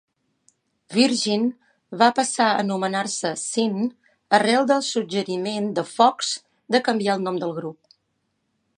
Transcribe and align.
Virgin 0.93 1.43
va 1.99 2.07
passar 2.21 2.47
a 2.53 2.63
anomenar-se 2.63 3.33
Sin 3.43 3.77
arrel 4.39 4.67
del 4.75 4.83
suggeriment 4.91 5.71
de 5.81 5.85
Fox 5.95 6.35
de 6.77 6.85
canviar 6.89 7.21
el 7.21 7.27
nom 7.31 7.43
del 7.45 7.59
grup. 7.63 7.97